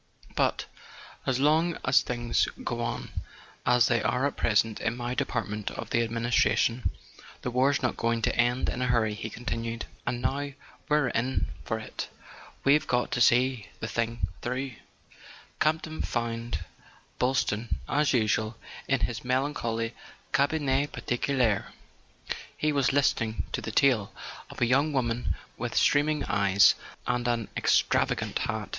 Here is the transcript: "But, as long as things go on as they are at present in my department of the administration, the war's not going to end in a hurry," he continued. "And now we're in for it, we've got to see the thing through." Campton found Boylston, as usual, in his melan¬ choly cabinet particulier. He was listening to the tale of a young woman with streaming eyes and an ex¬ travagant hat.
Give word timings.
"But, 0.35 0.65
as 1.27 1.39
long 1.39 1.77
as 1.85 2.01
things 2.01 2.47
go 2.63 2.81
on 2.81 3.11
as 3.67 3.85
they 3.85 4.01
are 4.01 4.25
at 4.25 4.35
present 4.35 4.81
in 4.81 4.97
my 4.97 5.13
department 5.13 5.69
of 5.69 5.91
the 5.91 6.01
administration, 6.01 6.89
the 7.43 7.51
war's 7.51 7.83
not 7.83 7.97
going 7.97 8.23
to 8.23 8.35
end 8.35 8.67
in 8.67 8.81
a 8.81 8.87
hurry," 8.87 9.13
he 9.13 9.29
continued. 9.29 9.85
"And 10.07 10.19
now 10.19 10.53
we're 10.89 11.09
in 11.09 11.49
for 11.65 11.77
it, 11.77 12.07
we've 12.63 12.87
got 12.87 13.11
to 13.11 13.21
see 13.21 13.67
the 13.79 13.87
thing 13.87 14.25
through." 14.41 14.71
Campton 15.59 16.01
found 16.01 16.65
Boylston, 17.19 17.77
as 17.87 18.11
usual, 18.11 18.57
in 18.87 19.01
his 19.01 19.19
melan¬ 19.19 19.53
choly 19.53 19.91
cabinet 20.33 20.91
particulier. 20.93 21.73
He 22.57 22.71
was 22.71 22.91
listening 22.91 23.43
to 23.51 23.61
the 23.61 23.69
tale 23.69 24.11
of 24.49 24.61
a 24.61 24.65
young 24.65 24.93
woman 24.93 25.35
with 25.57 25.75
streaming 25.77 26.23
eyes 26.23 26.73
and 27.05 27.27
an 27.27 27.49
ex¬ 27.55 27.85
travagant 27.85 28.39
hat. 28.39 28.69